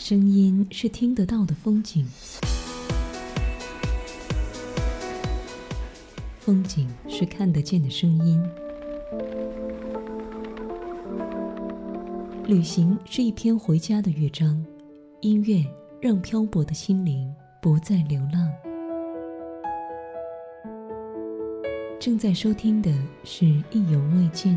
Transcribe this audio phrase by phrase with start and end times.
[0.00, 2.06] 声音是听得到的风景，
[6.38, 8.42] 风景是看得见的声音。
[12.46, 14.64] 旅行是一篇回家的乐章，
[15.20, 15.62] 音乐
[16.00, 17.30] 让漂泊的心灵
[17.60, 18.50] 不再流浪。
[22.00, 22.90] 正在收听的
[23.22, 24.54] 是《意犹未尽》。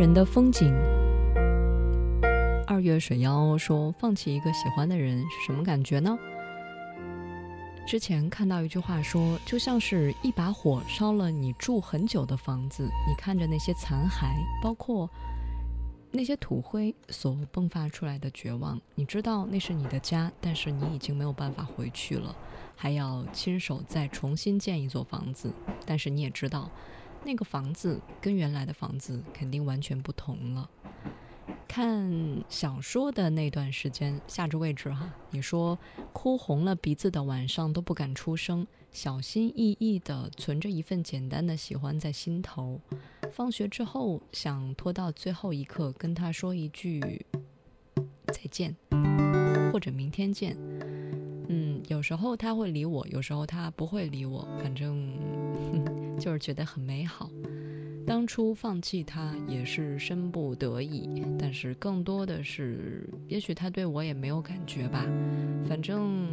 [0.00, 0.74] 人的风景。
[2.66, 6.18] 二月水妖说：“放弃一个喜欢的人是什么感觉呢？”
[7.86, 14.32] 之前看到一句话说，就像是一把火烧了你住很久的房子，你看着那些残骸，
[14.62, 15.06] 包括
[16.10, 22.34] 那些土灰所迸发出来的绝望，你知道那是你的家，但是你已经没有办法回去了，
[22.74, 25.52] 还要亲手再重新建一座房子，
[25.84, 26.70] 但是你也知道。
[27.24, 30.70] 那个房子跟原来的房子肯定完全不同了。
[31.66, 32.10] 看
[32.48, 35.78] 小说的那段时间，下至位置哈，你说
[36.12, 42.80] 哭红了鼻子的晚上都不敢出声，小心翼翼地存着一份简单的喜欢在心头。
[43.32, 47.24] 放学之后想拖到最后一刻跟他说一句
[48.26, 48.74] 再见，
[49.72, 50.56] 或者明天见。
[51.48, 55.16] 嗯，有时候他会理我，有时候他不会理我，反正
[56.20, 57.30] 就是觉得很美好。
[58.06, 65.06] 当初放弃他也是生不得已，但是更多的是，也许他对我也没有感觉吧。
[65.68, 66.28] 反正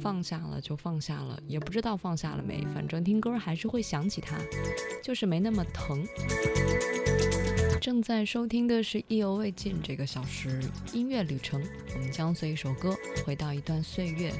[0.00, 2.64] 放下了就放下了，也不知道放下了没。
[2.74, 4.36] 反正听歌还是会想起他，
[5.02, 6.04] 就是没那么疼。
[7.80, 10.60] 正在收听的是意犹未尽这个小时
[10.92, 11.62] 音乐旅程，
[11.94, 14.32] 我们将随一首歌回到一段岁月，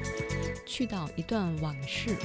[0.65, 2.15] 去到一段往事。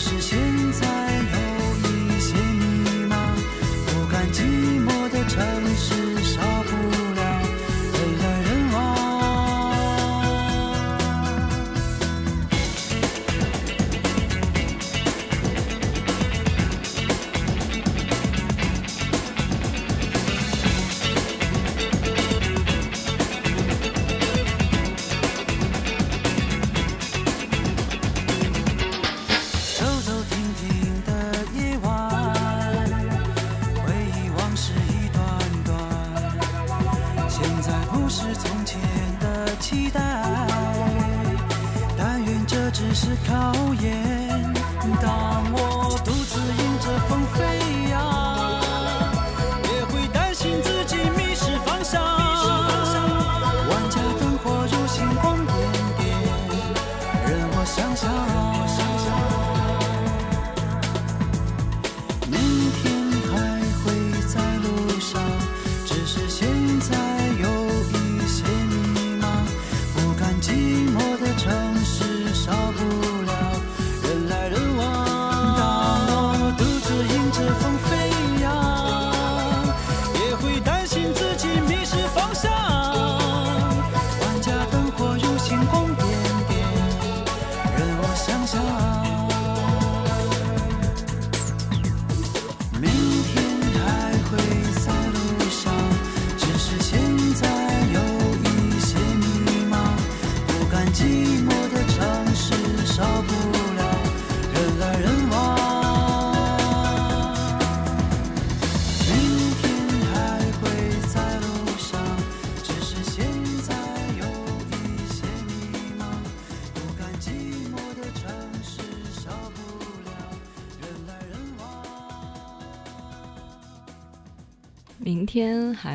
[0.00, 0.49] 是现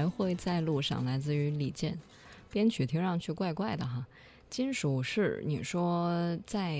[0.09, 1.97] 会在路上，来自于李健，
[2.51, 4.05] 编曲听上去怪怪的哈。
[4.49, 6.77] 金属是你说在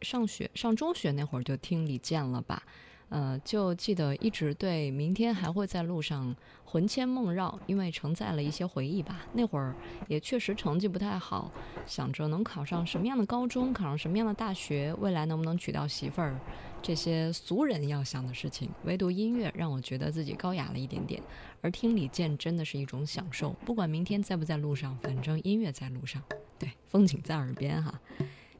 [0.00, 2.62] 上学上中学那会儿就听李健了吧？
[3.10, 9.26] 呃，就记得一直对明天还会在路上魂牵梦绕，因为承载了一些回忆吧。
[9.32, 9.74] 那会儿
[10.08, 11.50] 也确实成绩不太好，
[11.86, 16.38] 想着能考上什么样的高中，考上什么样的大学，未来能不能娶到媳妇儿，
[16.82, 18.68] 这些俗人要想的事情。
[18.84, 21.22] 唯独音乐让我觉得自己高雅了一点点，
[21.60, 23.54] 而听李健真的是一种享受。
[23.64, 26.22] 不管明天在不在路上，反正音乐在路上，
[26.58, 28.00] 对，风景在耳边哈。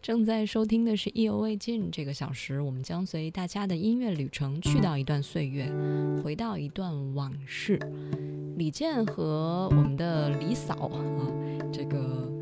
[0.01, 5.69] 正在收听的是意犹未尽这个小时，我们将随大家的音乐旅程去到一段岁月，
[6.23, 7.79] 回到一段往事。
[8.57, 11.05] 李健和我们的李嫂啊，
[11.73, 12.33] 这个，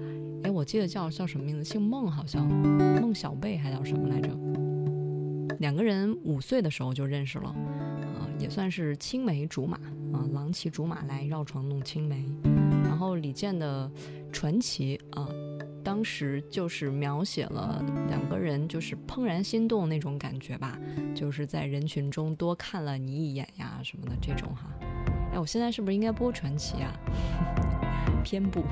[0.43, 1.65] 哎，我记得叫叫什么名字？
[1.65, 5.57] 姓孟，好像孟小贝还叫什么来着？
[5.59, 7.55] 两个人五岁的时候就认识了，
[8.39, 9.77] 也算是青梅竹马
[10.13, 12.25] 啊，郎骑竹马来绕床弄青梅。
[12.85, 13.91] 然后李健的
[14.33, 15.29] 《传奇》啊，
[15.85, 20.79] 当时就是描写了两个人就是怦然心动那种感觉吧，
[21.15, 24.49] 就是在人群中多看了你一眼呀什么的这种。
[24.55, 24.71] 哈，
[25.33, 26.93] 哎，我现在是不是应该播《传奇》啊？
[28.25, 28.63] 偏不？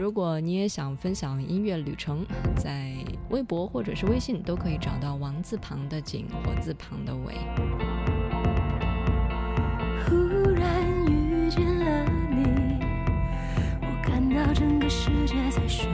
[0.00, 2.24] 如果你也想分享音乐旅程，
[2.56, 2.94] 在
[3.30, 7.34] 微博或者是微信都可以找到王字旁的“景”，或字旁的“伟”。
[14.88, 15.84] 世界在说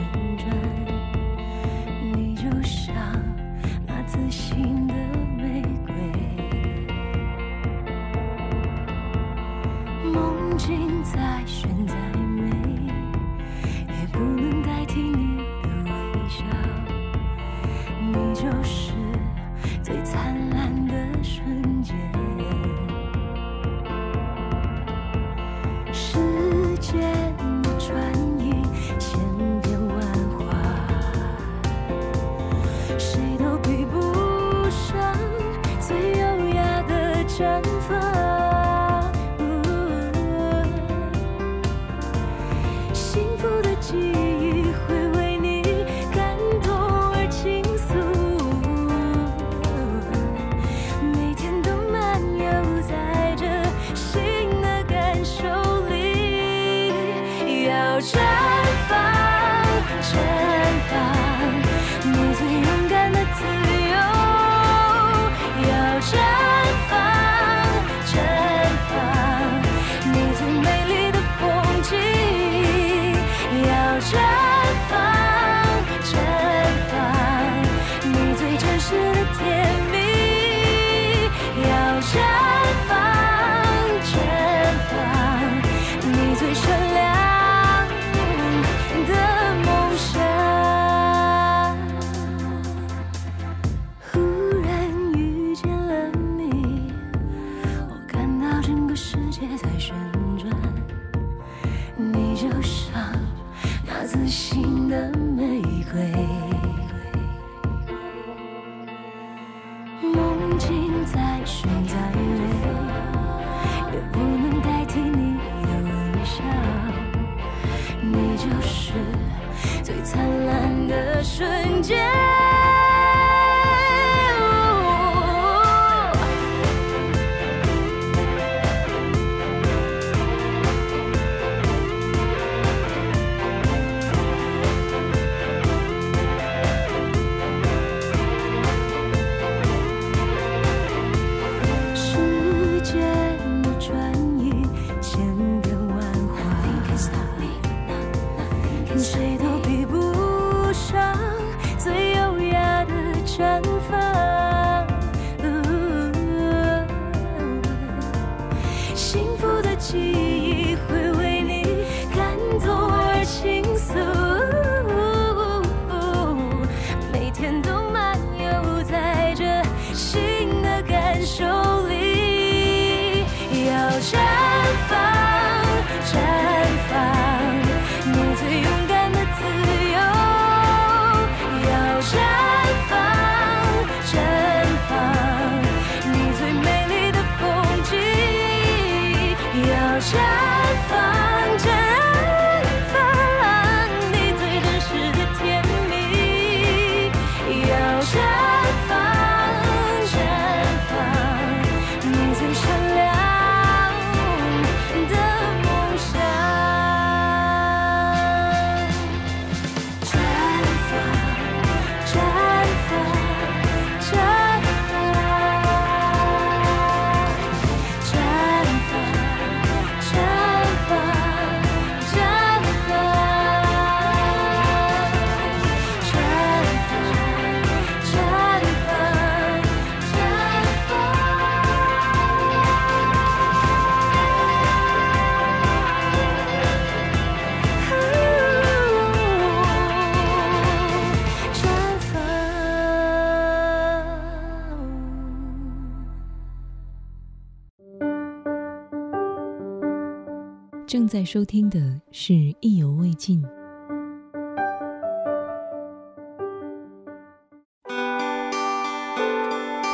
[251.33, 253.43] 收听的是意犹未尽。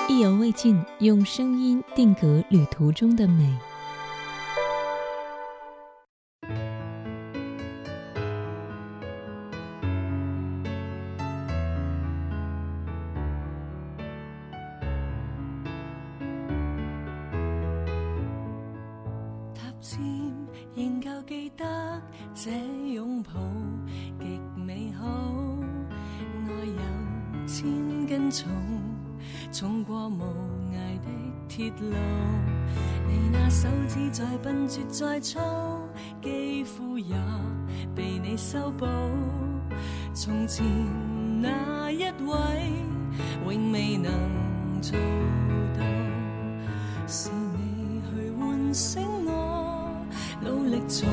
[0.10, 3.58] 意犹未尽用声音定格旅途中的美。
[21.30, 21.64] 记得
[22.34, 22.50] 这
[22.92, 23.34] 拥抱
[24.20, 25.06] 极美好。
[26.48, 27.68] 爱有千
[28.08, 28.50] 斤重，
[29.52, 30.24] 重过无
[30.74, 31.08] 涯的
[31.48, 31.96] 铁路。
[33.08, 35.40] 你那手指再笨拙再粗，
[36.20, 37.16] 肌肤也
[37.96, 38.88] 被你修补。
[40.16, 40.66] 从前
[41.40, 42.74] 那一位，
[43.46, 44.12] 永未能
[44.82, 44.98] 做
[45.78, 45.86] 到，
[47.06, 49.86] 是你去唤醒我，
[50.42, 51.06] 努力才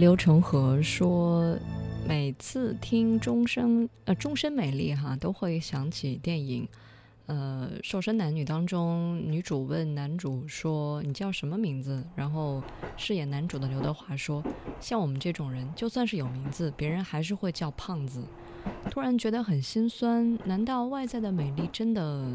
[0.00, 1.54] 泪流成河说，
[2.08, 6.66] 每次听终身呃终身美丽哈，都会想起电影。
[7.26, 12.62] 呃，瘦身男女当中，女主问男主说：“你叫什么名字？”然后
[12.96, 14.42] 饰演男主的刘德华说
[14.80, 18.24] ：“像我们这种人，就算是有名字，别人还是会叫胖子。”
[18.90, 22.26] 突然觉得很心酸，难道外在的美丽真的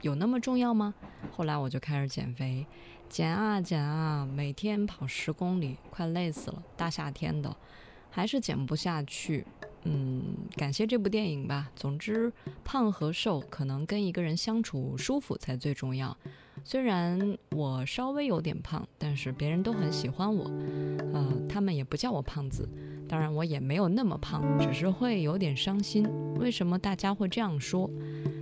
[0.00, 0.94] 有那么重要吗？
[1.30, 2.66] 后来我就开始减肥，
[3.10, 7.54] 减啊减啊，每天跑十公里，快累死了，大夏天的，
[8.08, 9.44] 还是减不下去。
[9.82, 10.22] 嗯，
[10.56, 11.72] 感谢这部电影吧。
[11.74, 16.16] 总之，胖和瘦可能跟一个人相处舒服才最重要。
[16.62, 20.44] 虽然我稍微有点胖，但是别人都很喜欢我，
[21.12, 22.68] 呃，他们也不叫我胖子。
[23.08, 26.08] 当然，我也没有那么胖，只是会有点伤心。
[26.38, 27.90] 为什么大家会这样说？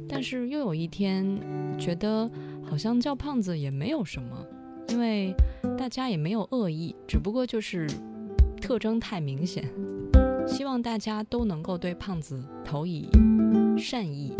[0.06, 1.40] 但是又有一天，
[1.78, 2.30] 觉得
[2.62, 4.44] 好像叫胖子也没有什么，
[4.88, 5.34] 因为
[5.76, 7.86] 大家也没有恶意，只不过就是
[8.60, 9.64] 特征太明显。
[10.46, 13.08] 希望大家都能够对胖子投以
[13.76, 14.32] 善意。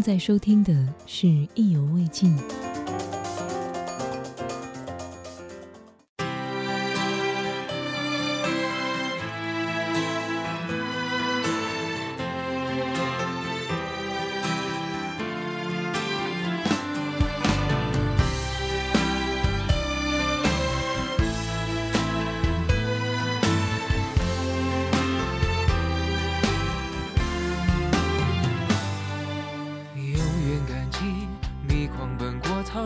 [0.00, 0.72] 正在收听的
[1.06, 2.34] 是《意犹未尽》。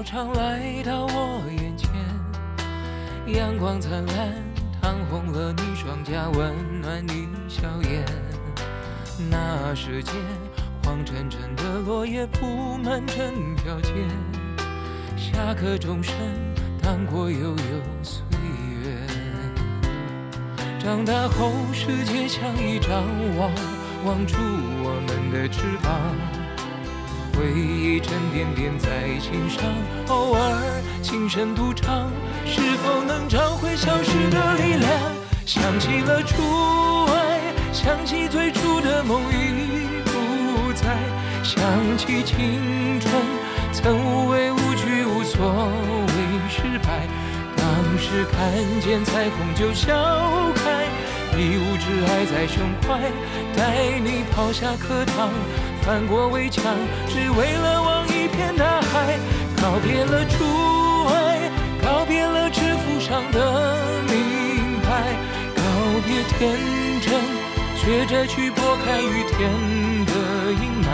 [0.05, 1.91] 常来到我眼前，
[3.27, 4.35] 阳光灿烂，
[4.81, 8.05] 烫红了你双颊，温暖你笑颜。
[9.31, 10.15] 那时间，
[10.85, 13.93] 黄澄澄的落叶铺满整条街，
[15.17, 16.15] 下课钟声
[16.83, 17.57] 荡过悠悠
[18.03, 18.23] 岁
[18.85, 18.99] 月。
[20.79, 23.03] 长大后，世界像一张
[23.39, 23.51] 网，
[24.05, 26.44] 网住我们的翅膀。
[27.37, 29.65] 回忆沉甸甸在心上，
[30.09, 32.09] 偶尔轻声独唱，
[32.47, 34.91] 是否能找回消失的力量？
[35.45, 36.43] 想起了初
[37.13, 37.41] 爱，
[37.73, 40.97] 想起最初的梦已不在，
[41.43, 41.61] 想
[41.99, 43.13] 起青春
[43.73, 45.45] 曾无畏无惧，无所
[46.07, 46.15] 谓
[46.49, 47.07] 失败。
[47.57, 47.65] 当
[47.99, 49.93] 时看见彩虹就笑
[50.55, 50.87] 开，
[51.37, 53.01] 一无挚爱在胸怀，
[53.57, 55.31] 带你跑下课堂。
[55.85, 56.65] 翻过围墙，
[57.09, 59.19] 只为了望一片大海。
[59.61, 60.45] 告别了初
[61.09, 61.51] 爱，
[61.83, 65.15] 告别了制服上的名牌，
[65.55, 65.63] 告
[66.07, 66.57] 别天
[67.01, 67.21] 真，
[67.77, 69.51] 学着去拨开雨天
[70.07, 70.89] 的阴霾。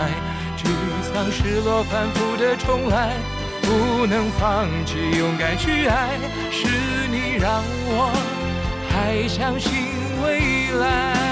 [0.57, 0.67] 沮
[1.03, 3.13] 丧、失落、反复的重来，
[3.61, 6.19] 不能放弃，勇敢去爱，
[6.51, 6.67] 是
[7.09, 8.11] 你让我
[8.89, 9.71] 还相信
[10.23, 11.30] 未来。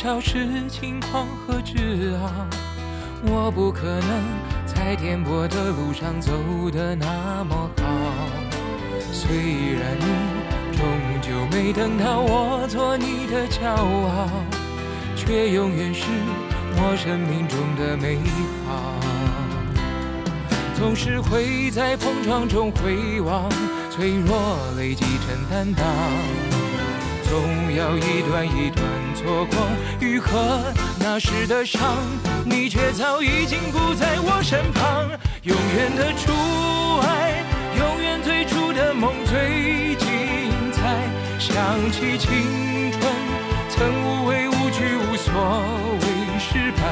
[0.00, 2.46] 少时轻狂和自傲，
[3.24, 4.22] 我不可能
[4.64, 6.30] 在颠簸的路上走
[6.70, 7.84] 得那么好。
[9.12, 9.34] 虽
[9.74, 10.06] 然你
[10.76, 10.86] 终
[11.20, 14.30] 究没等到我做你的骄傲，
[15.16, 16.04] 却永远是
[16.76, 18.20] 我生命中的美
[18.68, 18.94] 好。
[20.76, 23.50] 总是会在碰撞中回望，
[23.90, 24.38] 脆弱
[24.76, 25.84] 累积成担当。
[27.24, 27.36] 总
[27.74, 28.86] 要一段一段
[29.18, 29.66] 错过，
[29.98, 30.62] 愈合
[31.00, 31.96] 那时的伤，
[32.44, 35.10] 你却早已经不在我身旁。
[35.42, 36.30] 永远的初
[37.02, 37.42] 爱，
[37.76, 40.06] 永远最初的梦最精
[40.70, 41.02] 彩。
[41.36, 43.02] 想起青春，
[43.68, 45.34] 曾无畏无惧，无所
[45.98, 46.82] 谓失败。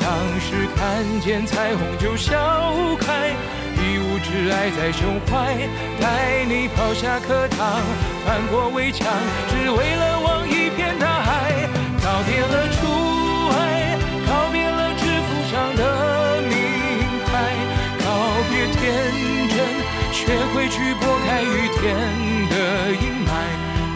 [0.00, 0.08] 当
[0.40, 2.32] 时看见彩虹就笑
[2.98, 3.36] 开，
[3.76, 5.54] 一无挚爱在胸怀，
[6.00, 7.82] 带你跑下课堂，
[8.24, 9.06] 翻过围墙，
[9.50, 10.17] 只为了。
[12.28, 12.76] 别了初
[13.56, 16.52] 爱，告别了制服上的名
[17.24, 17.32] 牌，
[18.04, 18.06] 告
[18.50, 18.76] 别天
[19.48, 19.56] 真，
[20.12, 20.20] 学
[20.52, 21.80] 会去拨开雨天
[22.50, 22.54] 的
[22.92, 23.32] 阴霾。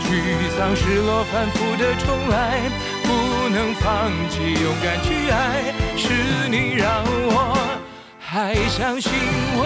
[0.08, 0.10] 沮
[0.56, 2.58] 丧、失落、反复的重来，
[3.02, 3.08] 不
[3.50, 7.78] 能放弃，勇敢去爱，是你让我
[8.18, 9.12] 还相信
[9.60, 9.62] 未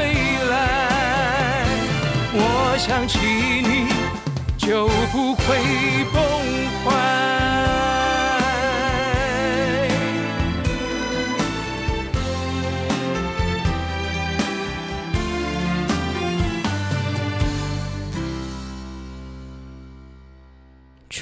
[0.51, 0.55] 来。
[2.33, 3.19] 我想起
[3.63, 3.87] 你，
[4.59, 5.47] 就不会
[6.13, 6.21] 崩
[6.85, 7.46] 坏。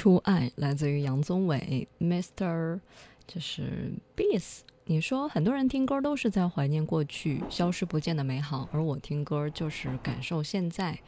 [0.05, 2.79] 初爱来自于杨宗纬，Mr.
[3.25, 4.59] 就是 Beast。
[4.83, 10.99] 你说很多人听歌都是在怀念过去消失不见的美好，而我听歌就是感受现在，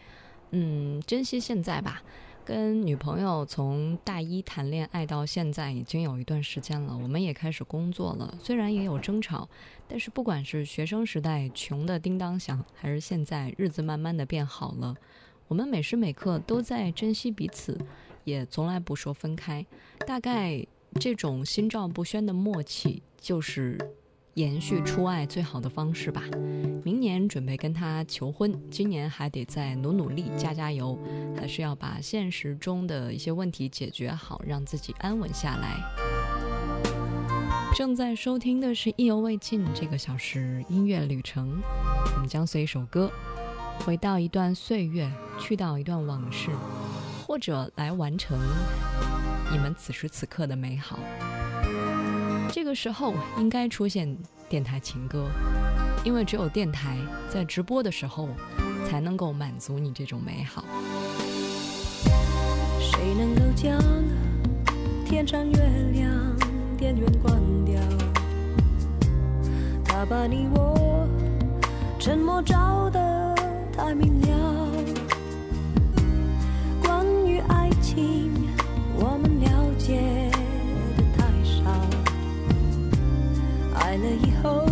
[0.49, 2.01] 嗯，珍惜现在吧。
[2.43, 9.47] 跟女朋友从大一谈恋爱到现在已经有一段时间了，我们也开始工作了，虽然也有争吵，
[9.87, 14.95] 但是不管是学生时代穷的叮当响，还是现在日子慢慢的变好了，
[15.49, 17.77] 我们每时每刻都在珍惜彼此。
[18.27, 19.65] 也从来不说分开，
[20.05, 20.61] 大概
[20.99, 23.79] 这种心照不宣的默契，就是
[24.33, 26.23] 延续初爱最好的方式吧。
[26.83, 30.99] 明年准备跟他求婚，今年还得再努努力、加加油，
[31.37, 35.77] 还是要把现实中的一些问题解决好，让自己安稳下来。
[37.73, 41.61] 正在收听的是《意犹未尽》这个小时音乐旅程，
[42.13, 43.09] 我们将随一首歌，
[43.85, 45.09] 回到一段岁月，
[45.39, 46.49] 去到一段往事，
[47.27, 48.39] 或者来完成
[49.51, 50.97] 你们此时此刻的美好。
[52.49, 55.27] 这个时候应该出现电台情歌，
[56.05, 56.97] 因为只有电台
[57.29, 58.29] 在直播的时候，
[58.87, 60.63] 才能够满足你这种美好。
[62.79, 63.77] 谁能够将
[65.05, 65.57] 天上月
[65.91, 66.09] 亮
[66.77, 67.35] 电源关
[67.65, 67.81] 掉？
[69.83, 71.05] 它把你我
[71.99, 73.35] 沉默照得
[73.75, 74.56] 太明了。
[78.95, 80.31] 我们了解
[80.95, 81.63] 的太少。
[83.73, 84.66] 爱了以后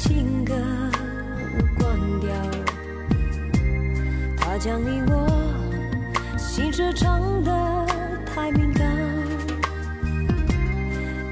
[0.00, 0.54] 情歌
[1.78, 2.32] 关掉？
[4.38, 5.28] 它将你我
[6.38, 7.86] 心事唱得
[8.24, 8.96] 太敏感。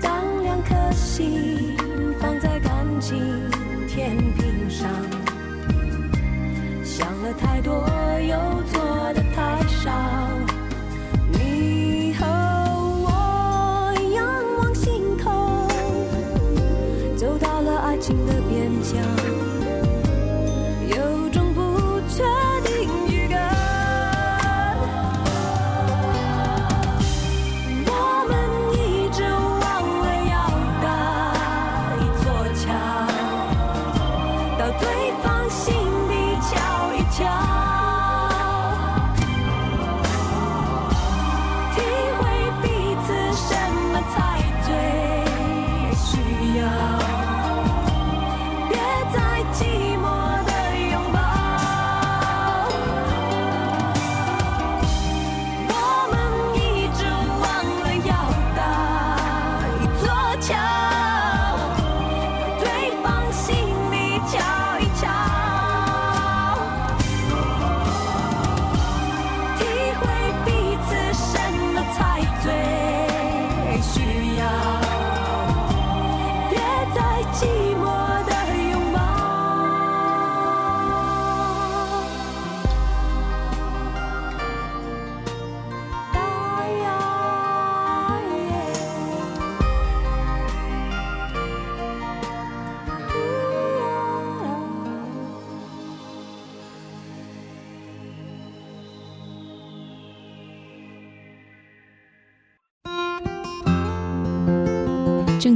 [0.02, 1.74] 当两颗心
[2.20, 3.18] 放在感情
[3.88, 4.86] 天平上，
[6.84, 7.88] 想了太多，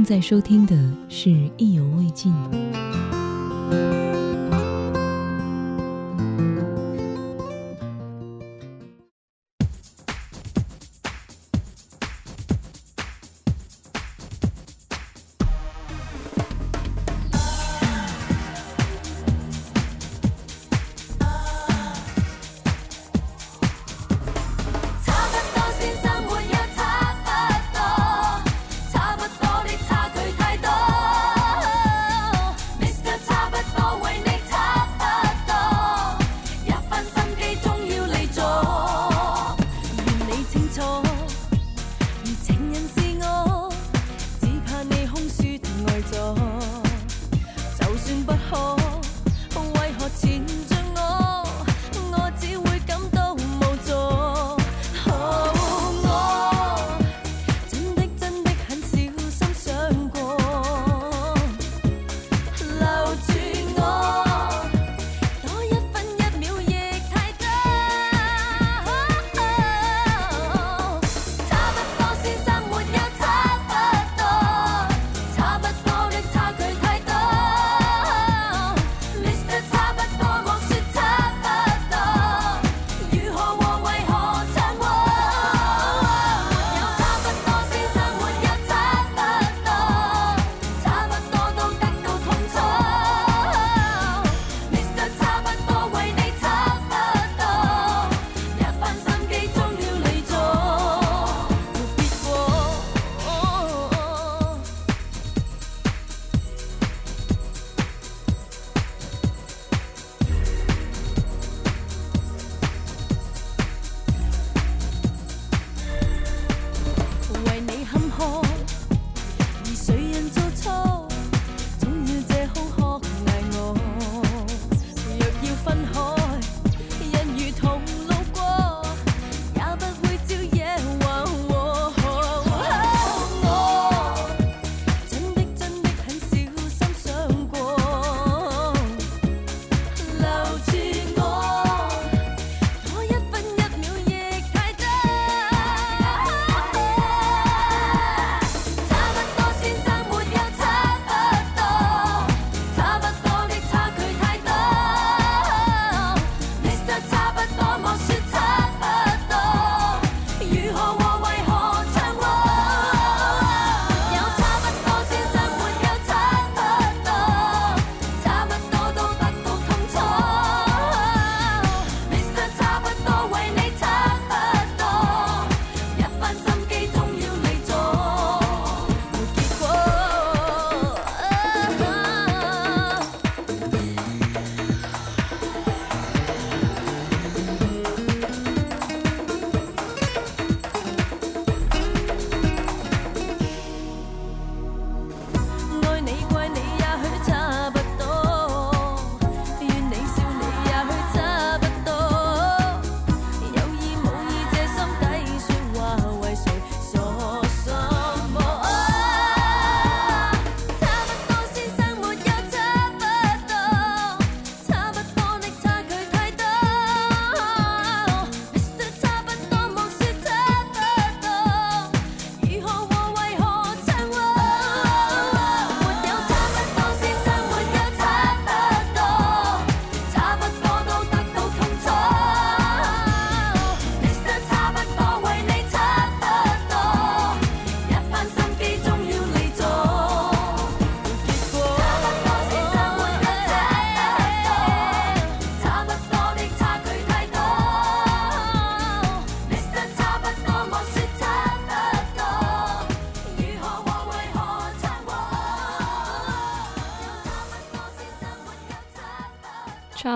[0.03, 0.75] 正在收听的
[1.07, 2.33] 是《意犹未尽》。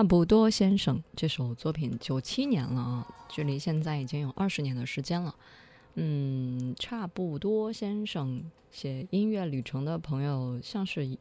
[0.08, 5.34] 不多先生这首作品九七年了啊，距离现在已经有二十年的时间了。
[5.96, 11.18] 嗯，差不多先生写音乐旅程的朋友，像是，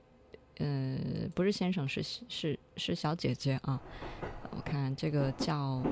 [0.59, 0.97] 呃，
[1.35, 3.81] 不是先生，是是是小姐姐啊。
[4.51, 5.83] 我看这个叫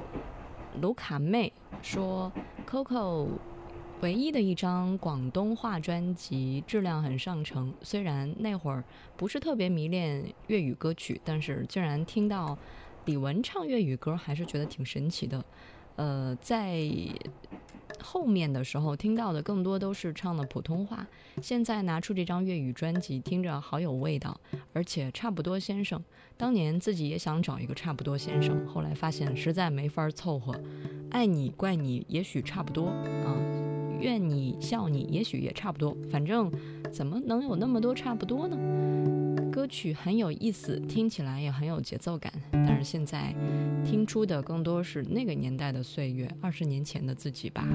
[0.79, 1.51] 卢卡妹
[1.81, 2.31] 说
[2.65, 3.27] ，Coco
[3.99, 8.85] 唯一的一张广东话专辑质量很上乘，虽然那会儿
[9.17, 12.57] 不是特别迷恋粤语歌曲，但是竟然听到
[13.05, 15.43] 李玟唱粤语歌，还是觉得挺神奇的。
[15.95, 16.83] 呃，在
[18.01, 21.07] 后面的时候听到的更多都是唱的普通话，
[21.41, 24.37] 现在拿出这张粤语专辑，听着好有味道，
[24.73, 26.03] 而且差不多先生，
[26.35, 30.53] 当年自己也想找一个差不多先生，后来发现实在没法凑合，
[31.11, 33.39] 爱你怪你也许差不多啊，
[33.99, 36.51] 怨你笑你也许也差不多，反正
[36.91, 38.57] 怎么能有那么多差不多呢？
[39.55, 43.33] 歌曲很有意思，听起来也很有节奏感，但是现在
[43.85, 47.65] 听出的更多是那个年代的岁月，二十年前的自己吧。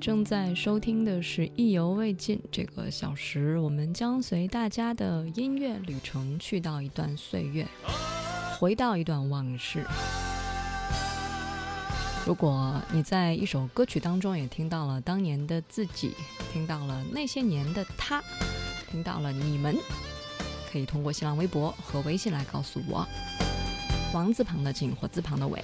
[0.00, 7.68] 正在收听的是《意犹未尽》这个小时，我们将随大家的音乐旅程去到一段岁月，
[8.58, 9.84] 回到一段往事。
[12.24, 16.14] 如果你在一首歌曲当中也听到了当年的自己，
[16.52, 18.22] 听到了那些年的他，
[18.90, 19.76] 听到了你们，
[20.70, 23.04] 可以通过新浪微博和微信来告诉我。
[24.14, 25.60] 王字旁的景，或字旁的伟。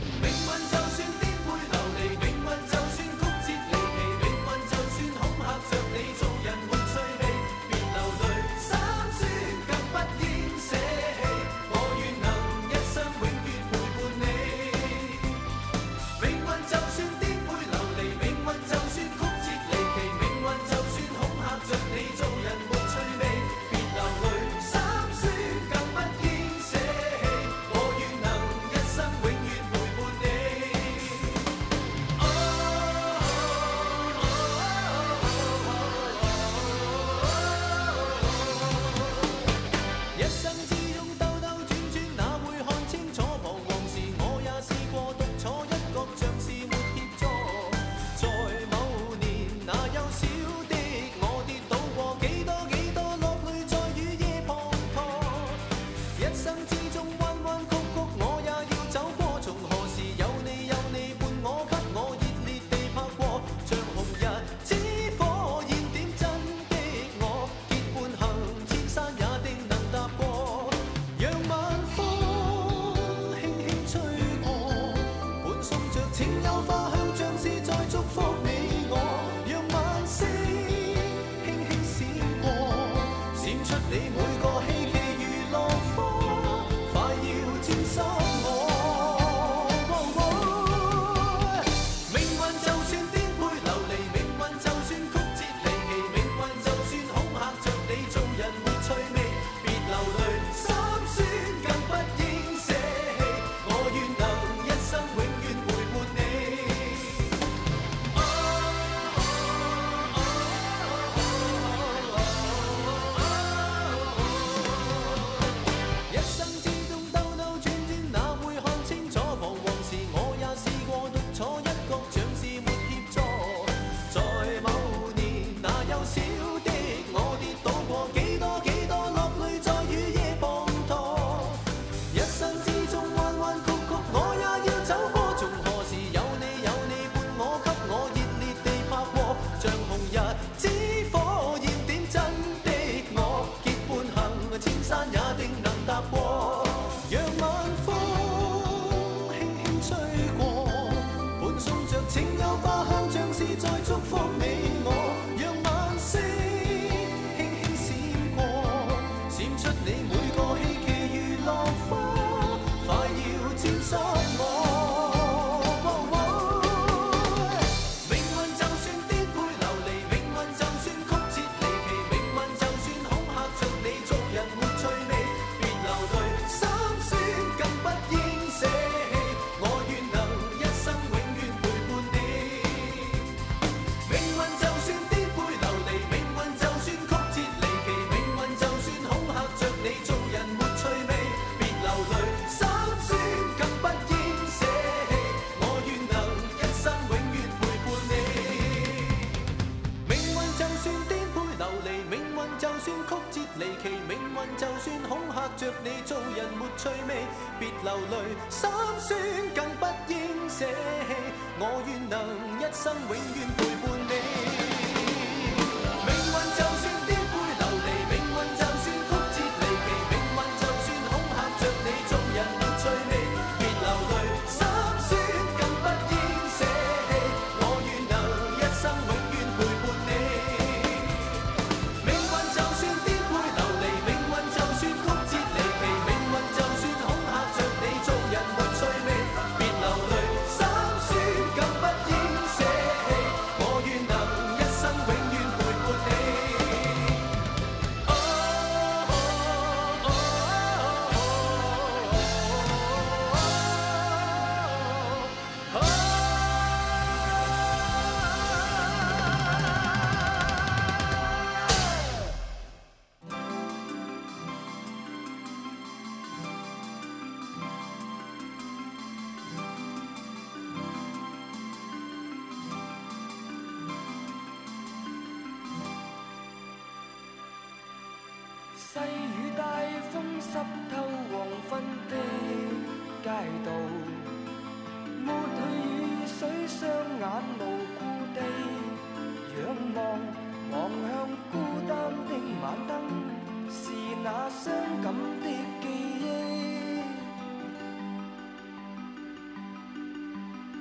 [202.58, 207.24] 就算曲折离奇命运就算恐吓着你做人没趣味
[207.60, 209.18] 别流泪心酸
[209.54, 211.14] 更不应舍弃。
[211.60, 212.18] 我愿能
[212.58, 213.97] 一生永远陪伴。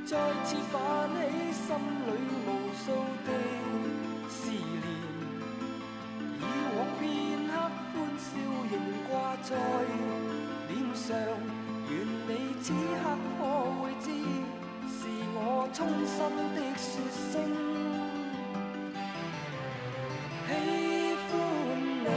[0.09, 2.09] 再次泛起心里
[2.47, 2.93] 无数
[3.25, 3.29] 的
[4.29, 4.63] 思念
[6.39, 6.41] 以
[6.77, 7.03] 往片
[7.45, 7.51] 刻
[7.91, 8.25] 欢笑。
[8.71, 8.73] 仍
[9.09, 9.51] 挂在
[10.69, 11.05] 脸上
[11.89, 11.91] 愿
[12.25, 13.05] 你此刻
[13.37, 13.41] 可
[13.81, 14.07] 会知
[14.87, 14.99] 是
[15.35, 16.17] 我衷心
[16.55, 17.33] 的说声
[20.47, 20.49] 喜
[21.27, 21.35] 欢
[22.03, 22.07] 你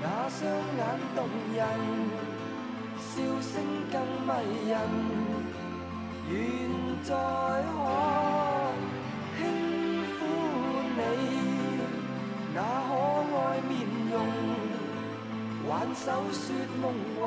[0.00, 0.38] 那双
[0.76, 0.80] 眼
[1.16, 1.18] 动
[1.56, 1.58] 人
[3.00, 3.10] 笑。
[3.42, 3.52] 声
[3.90, 4.30] 更迷
[4.70, 5.25] 人
[6.28, 6.38] 愿
[7.04, 8.72] 再可
[9.38, 9.40] 轻
[10.14, 10.18] 抚
[10.96, 11.00] 你
[12.54, 12.58] 那
[12.88, 12.90] 可
[13.36, 13.72] 爱面
[14.10, 14.14] 容
[15.68, 16.44] 挽手说
[16.80, 16.84] 梦
[17.18, 17.24] 话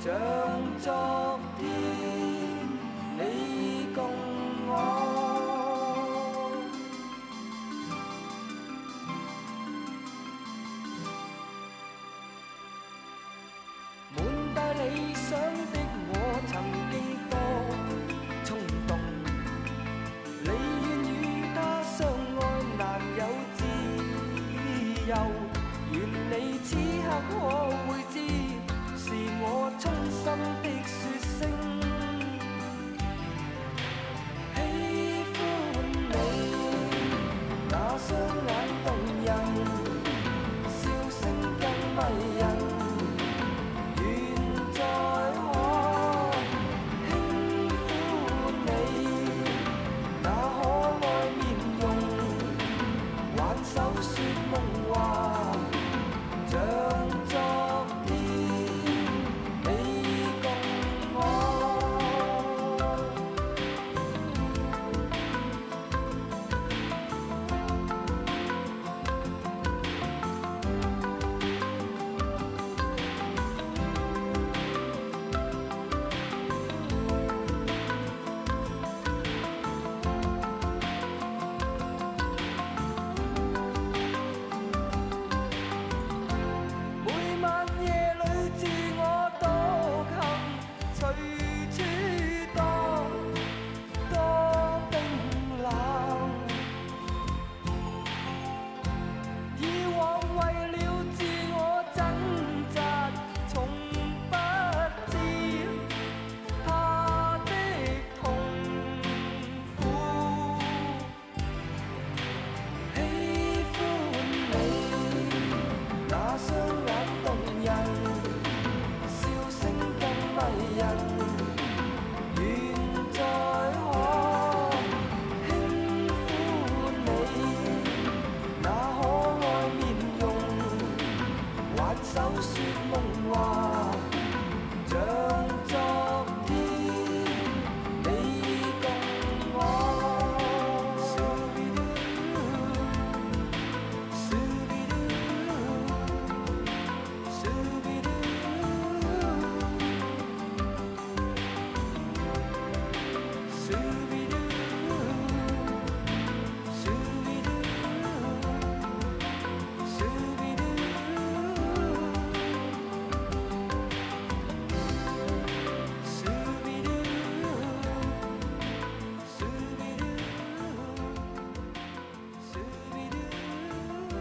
[0.00, 0.12] 像
[0.80, 2.37] 昨天。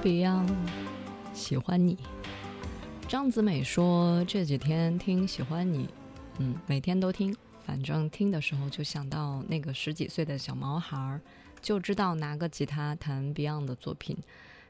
[0.08, 0.48] Beyond，
[1.34, 1.98] 喜欢你。
[3.10, 5.90] 张子美说这几天听喜欢你，
[6.40, 7.36] 嗯，每天都听，
[7.66, 11.20] 反正听的时候就想到那个十几岁的小毛孩儿，
[11.60, 14.16] 就知道拿个吉他弹 Beyond 的作品。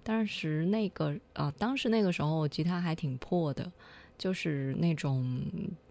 [0.01, 3.71] 当时那个呃，当时那个时候吉他还挺破的，
[4.17, 5.23] 就是那种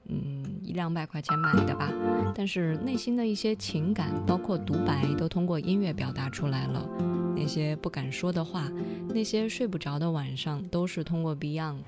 [0.09, 1.92] 嗯一两百块钱买的吧，
[2.34, 7.16] 但是内心的一些情感，包括独白，都通过音乐表达出来了。
[7.37, 8.68] 那些不敢说的话，
[9.11, 11.82] 那些睡不着的晚上，都是通过 Beyond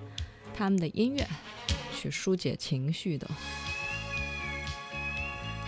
[0.54, 1.26] 他们的音乐
[1.96, 3.26] 去疏解情绪的。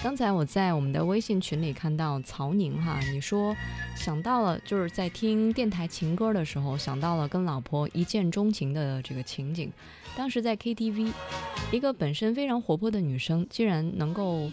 [0.02, 3.56] 刚才我在我们的微信群里看到曹宁哈，你说
[3.96, 9.72] 想到了就是在听电台情歌的时候，想到了跟老婆一见钟情的这个情景。
[10.16, 11.12] 当时在 KTV，
[11.72, 14.50] 一个本身非常活泼的女生，竟然能够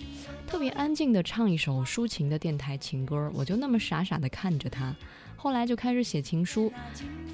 [0.47, 4.95] 特别安静的唱一首抒情的电台情歌，我就那么傻傻的看着她。
[5.36, 6.72] 后来就开始写情书，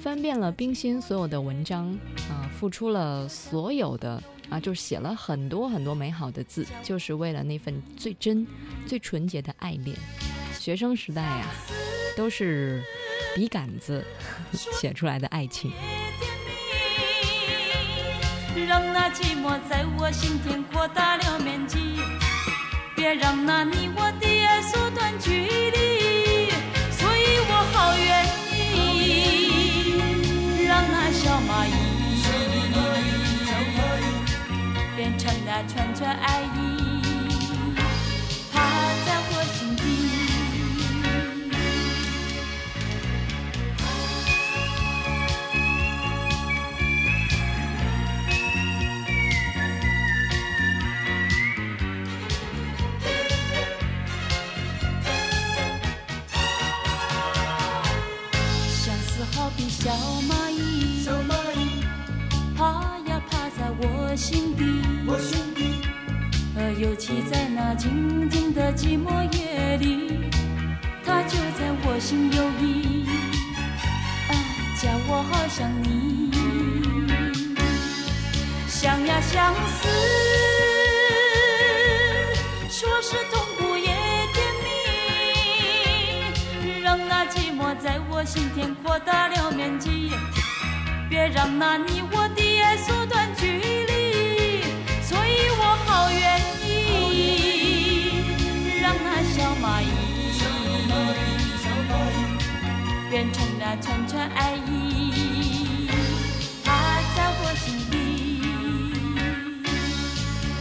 [0.00, 1.88] 翻遍了冰心所有的文章，
[2.28, 4.22] 啊，付出了所有的。
[4.50, 8.46] 啊，就写了很多很多美好的字，就是为了那份最真、
[8.86, 9.96] 最纯洁的爱恋。
[10.52, 11.46] 学生时代呀，
[12.14, 12.84] 都是
[13.34, 14.04] 笔杆子
[14.52, 15.72] 写出来的爱情。
[18.62, 21.98] 让那寂寞在我心田扩大了面积，
[22.94, 26.52] 别让那你我的爱缩短距离。
[26.92, 28.54] 所以我好愿意
[30.66, 31.68] 让那小蚂蚁。
[34.96, 37.02] 变成那串串爱意，
[38.52, 38.60] 它
[39.04, 39.82] 在我心底。
[59.90, 60.20] 好
[60.56, 61.84] 比小蚂蚁，
[62.56, 62.64] 爬
[63.06, 64.64] 呀爬在我心底。
[66.56, 70.30] 呃，尤其在那静静的寂寞夜里，
[71.04, 73.04] 它就在我心游弋，
[74.28, 74.32] 啊，
[74.80, 76.30] 叫我好想你，
[78.68, 79.88] 想呀相思，
[88.16, 90.12] 我心田扩大了面积，
[91.10, 94.62] 别让那你我的爱缩短距离，
[95.02, 96.70] 所以我好愿意
[98.80, 99.90] 让那小蚂蚁
[103.10, 105.88] 变成那串串爱意，
[106.64, 106.70] 它
[107.16, 107.94] 在我心底，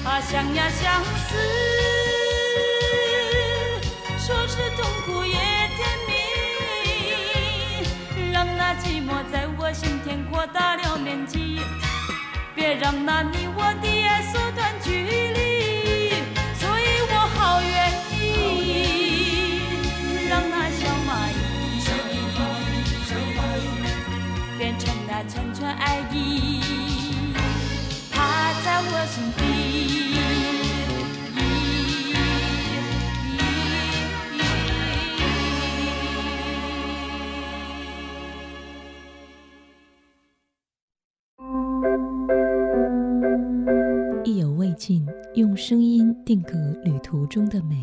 [0.03, 1.35] 啊想呀相思，
[12.93, 16.11] 让那你我的爱缩短距离，
[16.59, 18.21] 所以我好愿意
[20.29, 21.33] 让那小蚂蚁
[24.59, 26.61] 变成那串串爱意，
[28.11, 29.52] 它在我心底。
[46.33, 47.79] 定格旅途中的美。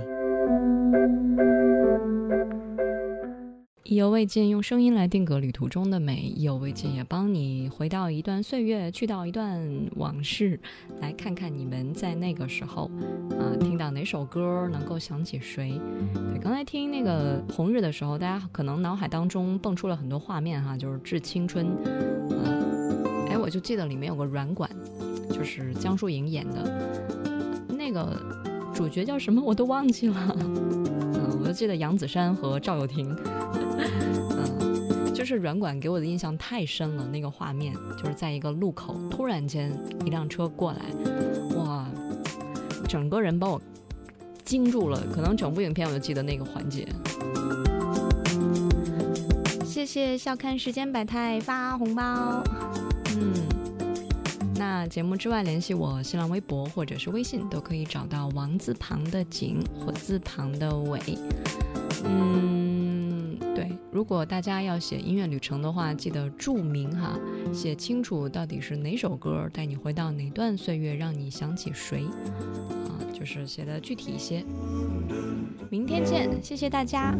[3.84, 6.16] 意犹未尽，用声音来定格旅途中的美。
[6.16, 10.58] 意犹未尽，也帮你回到一段岁月，去到一段往事，
[11.00, 12.90] 来看看你们在那个时候
[13.38, 15.80] 啊，听到哪首歌能够想起谁。
[16.12, 21.68] 对，刚才听那个《红日》的时候，大家可能脑海当中蹦出了很多画面哈，就是致青春。
[21.86, 24.68] 嗯，哎，我就记得里面有个软管，
[25.32, 27.29] 就是江疏影演的，
[27.80, 28.14] 那个
[28.74, 30.14] 主角叫什么我都忘记了。
[30.38, 33.16] 嗯，我就记得杨子姗和赵又廷。
[33.80, 39.72] 嗯，就是软管给我的印象太深了，那个画面就是在一个路口，突然间
[40.04, 40.78] 一辆车过来，
[41.56, 41.86] 哇，
[42.86, 43.58] 整个人把我
[44.44, 46.86] 惊住了，可能整部影片我就记得那个环节。
[49.64, 52.42] 谢谢笑看时间百态发红包，
[53.16, 53.49] 嗯。
[54.80, 60.98] 那节目之外，联系我新浪微博或者是微信，都可以找到王字旁的景，火字旁的伟。
[62.02, 67.20] 嗯，对，如果大家要写音乐旅程的话，记得注明哈，
[67.52, 72.06] 写清楚到底是哪首歌带你回到哪段岁月，让你想起谁
[72.86, 74.42] 啊，就是写的具体一些。
[75.68, 77.14] 明天见，谢谢大家。